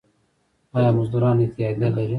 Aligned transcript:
آیا 0.77 0.89
مزدوران 0.97 1.37
اتحادیه 1.43 1.79
لري؟ 1.91 2.07